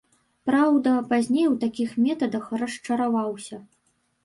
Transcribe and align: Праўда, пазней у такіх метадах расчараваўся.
Праўда, 0.49 0.93
пазней 1.11 1.45
у 1.51 1.51
такіх 1.65 1.93
метадах 2.07 2.51
расчараваўся. 2.65 3.63